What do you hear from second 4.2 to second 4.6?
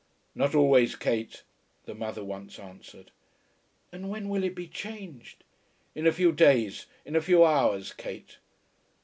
will it